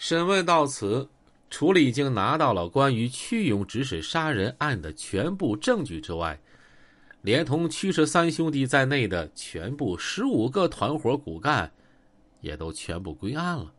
[0.00, 1.10] 审问到此，
[1.50, 6.40] 除了已经拿到了关于屈勇指使杀人案的全部证据之外，
[7.20, 11.70] 连同屈氏三兄弟在内的全部十五个团伙骨干，
[12.40, 13.70] 也都全部归案了。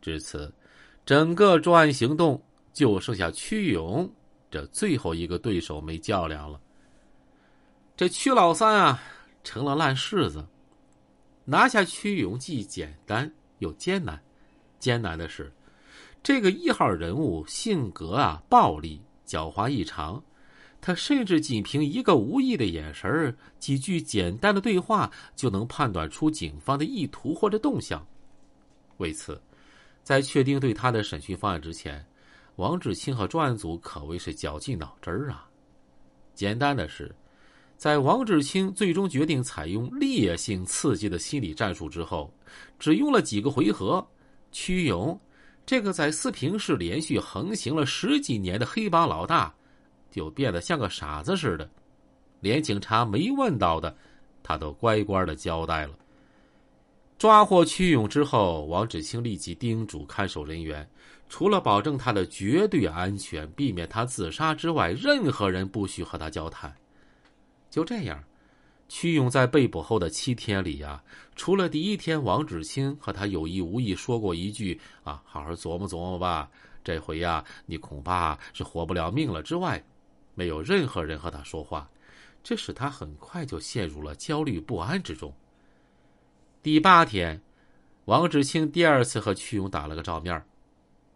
[0.00, 0.50] 至此，
[1.04, 2.42] 整个专案行动
[2.72, 4.10] 就剩下屈勇
[4.50, 6.58] 这最后一个对手没较量了。
[7.94, 9.02] 这屈老三啊，
[9.44, 10.46] 成了烂柿子。
[11.44, 14.18] 拿下屈勇既简单又艰难。
[14.82, 15.52] 艰难的是，
[16.24, 20.20] 这个一号人物性格啊暴力、狡猾异常。
[20.80, 28.04] 他甚至仅凭一个无意的眼神几句简单的对话，就能判断出警方的意图或者动向。
[28.96, 29.40] 为此，
[30.02, 32.04] 在确定对他的审讯方案之前，
[32.56, 35.48] 王志清和专案组可谓是绞尽脑汁儿啊。
[36.34, 37.14] 简单的是，
[37.76, 42.34] 在王志清最终决定采用烈性刺激的心理战术之后，
[42.80, 44.04] 只用了几个回合，
[44.52, 45.18] 屈勇
[45.66, 49.52] 这个在四平市连续横行了十几年的黑帮老大。
[50.10, 51.66] 就变得像个傻子似的，
[52.40, 53.96] 连警察没问到的，
[54.42, 55.94] 他都乖乖的交代了。
[57.16, 60.86] 抓获屈勇之后，王志清立即叮嘱看守人员，
[61.30, 66.70] 除了保证他的绝对安全，避免他自杀之外，任何人不许和他交谈。
[67.70, 68.22] 就这样，
[68.94, 71.02] 屈勇在被捕后的七天里呀，
[71.34, 76.46] 除了第一天王志清和他有意无意说过一句“啊，好好琢磨琢磨吧，
[76.84, 79.82] 这回呀，你恐怕是活不了命了”之外，
[80.34, 81.90] 没有任何人和他说话，
[82.44, 85.32] 这使他很快就陷入了焦虑不安之中。
[86.62, 87.40] 第八天，
[88.04, 90.44] 王志清第二次和屈勇打了个照面，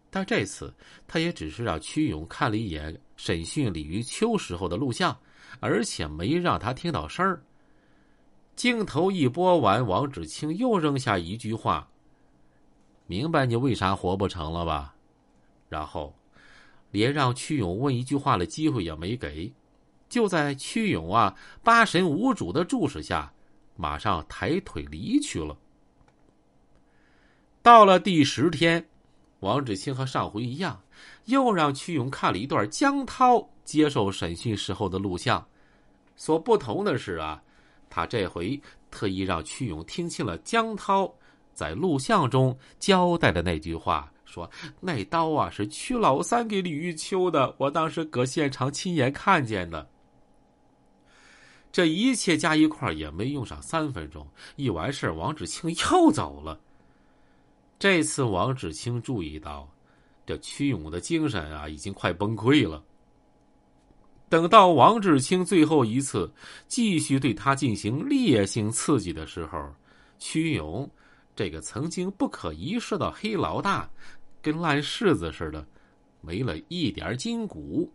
[0.09, 0.73] 但这次
[1.07, 5.15] 他也只是让屈勇看了一眼审讯李玉秋时候的录像，
[5.59, 7.39] 而且没让他听到声儿。
[8.57, 11.87] 镜头一播完，王志清又扔下一句话
[13.07, 14.93] ：“明白你为啥活不成了吧？”
[15.69, 16.13] 然后。
[16.91, 19.51] 连让屈勇问一句话的机会也没给，
[20.07, 23.31] 就在屈勇啊八神无主的注视下，
[23.75, 25.55] 马上抬腿离去了。
[27.61, 28.87] 到了第十天，
[29.41, 30.81] 王志清和上回一样，
[31.25, 35.45] 又让屈勇看了一段江涛接受审讯时候的录像。
[36.15, 37.43] 所不同的是啊，
[37.89, 38.59] 他这回
[38.89, 41.13] 特意让屈勇听清了江涛
[41.53, 44.11] 在录像中交代的那句话。
[44.25, 44.49] 说
[44.81, 49.89] 那刀啊是屈老三给李玉秋的，我当时搁现场亲眼看见的。
[51.71, 56.59] 这一切加一块也没用上三分钟，一完事王志清又走了。
[57.79, 59.69] 这次王志清注意到，
[60.25, 62.83] 这屈勇的精神啊已经快崩溃了。
[64.29, 66.31] 等到王志清最后一次
[66.67, 69.73] 继续对他进行烈性刺激的时候，
[70.19, 70.89] 屈勇
[71.35, 73.89] 这个曾经不可一世的黑老大。
[74.39, 75.67] 跟烂柿子似的，
[76.21, 77.91] 没了一点筋骨。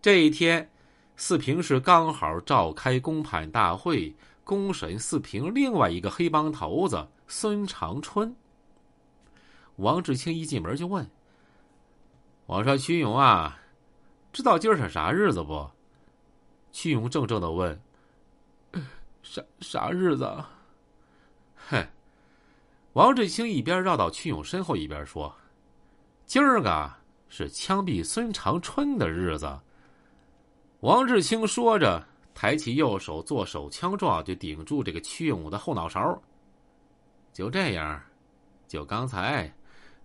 [0.00, 0.70] 这一天，
[1.16, 8.34] 四平市刚好召开公判大会，公审四平另外一个黑帮头子孙长春。
[9.76, 11.06] 王志清一进门就问
[12.46, 13.59] ：“我说屈勇啊，
[14.32, 15.68] 知道今儿是啥日子不？”
[16.72, 17.80] 屈勇怔怔的问
[19.22, 20.24] ：“啥啥日子？”
[21.68, 21.86] 哼。
[22.94, 25.32] 王志清一边绕到屈勇身后，一边说
[26.26, 26.92] ：“今儿个
[27.28, 29.56] 是枪毙孙长春的日子。”
[30.80, 32.04] 王志清说着，
[32.34, 36.20] 抬起右手做手枪状，就顶住这个屈勇的后脑勺。
[37.32, 38.02] 就这样，
[38.66, 39.52] 就刚才，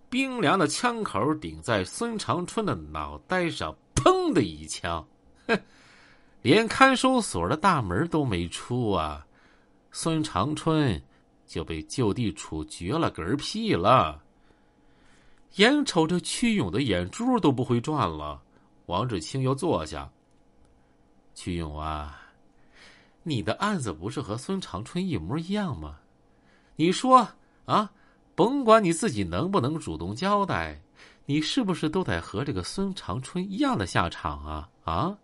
[0.08, 5.06] 冰凉的枪口顶在孙长春的脑袋上，砰的一枪，
[5.48, 5.60] 哼，
[6.44, 9.26] 连看守所的大门都没出啊！
[9.92, 11.02] 孙长春。
[11.48, 14.20] 就被就地处决了嗝屁了。
[15.58, 18.42] 眼瞅着屈勇的眼珠都不会转了，
[18.88, 20.10] 王志清又坐下。
[21.36, 22.20] 屈勇啊，
[23.22, 26.00] 你的案子不是和孙长春一模一样吗？
[26.78, 27.28] 你说
[27.66, 27.92] 啊，
[28.34, 30.82] 甭管你自己能不能主动交代，
[31.26, 34.70] 你是不是都得和这个孙长春一样的下场啊？
[34.84, 35.18] 啊！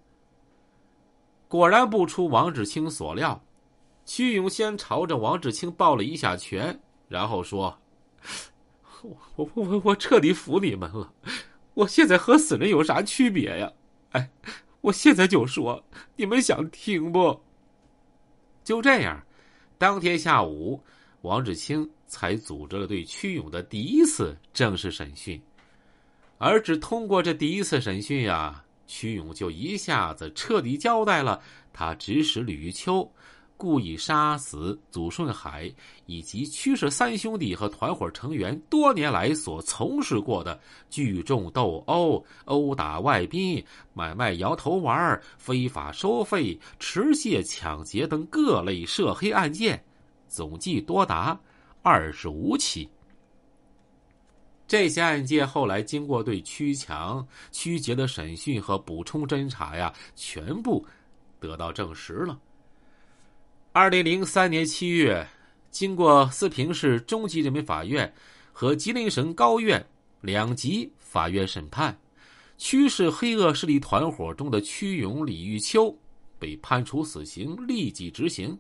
[1.48, 3.42] 果然不出王志清所料。
[4.04, 6.78] 屈勇先朝着王志清抱了一下拳，
[7.08, 7.80] 然后说
[9.04, 11.14] ：“我我我我彻底服你们了！
[11.76, 13.72] 我现在和死人有啥区别呀？
[14.14, 14.30] 哎，
[14.82, 15.82] 我现在就说，
[16.16, 17.40] 你们想听不？”
[18.66, 19.24] 就这样，
[19.78, 20.82] 当天下午，
[21.22, 25.40] 王志清才组织了对屈勇的第一次正式审讯。
[26.44, 31.40] 而只通过这第一次审讯呀，屈勇就一下子彻底交代了
[31.72, 33.08] 他指使吕秋。
[33.58, 35.72] 故意杀死祖顺海
[36.08, 40.60] 以及屈氏三兄弟和团伙成员多年来所从事过的
[40.90, 43.64] 聚众斗殴、殴打外宾、
[43.94, 49.80] 买卖摇头丸、非法收费、持械抢劫等各类涉黑案件，
[50.28, 51.40] 总计多达
[51.84, 52.90] 二十五起。
[54.72, 60.88] 这些案件后来经过对屈强、屈杰的审讯和补充侦查呀，全部
[61.42, 62.40] 得到证实了。
[63.74, 65.28] 二零零三年七月，
[65.72, 68.10] 经过四平市中级人民法院
[68.54, 69.86] 和吉林省高院
[70.22, 71.94] 两级法院审判，
[72.58, 75.94] 屈氏黑恶势力团伙中的屈勇、李玉秋
[76.40, 78.58] 被判处死刑，立即执行；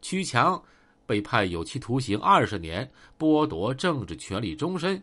[0.00, 0.58] 屈强
[1.04, 4.98] 被判有期徒刑二十年，剥夺政治权利终身。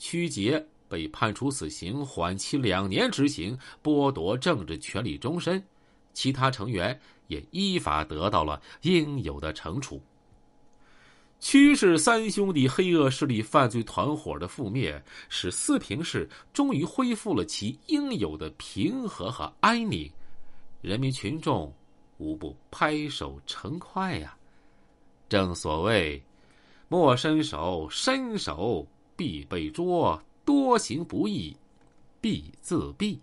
[0.00, 5.62] 曲杰被判处死刑，缓期两年执行，剥夺政治权利终身。
[6.14, 6.98] 其他成员
[7.28, 10.02] 也依法得到了应有的惩处。
[11.38, 20.10] 屈氏三兄弟黑恶势力犯罪团伙的覆灭，使四平市终于恢复了其应有的平和和安宁，
[20.80, 21.72] 人民群众
[22.18, 24.36] 无不拍手称快呀！
[25.28, 26.20] 正所谓，
[26.88, 28.86] 莫伸手，伸手。
[29.20, 31.54] 必被捉，多行不义
[32.22, 33.18] 必自毙。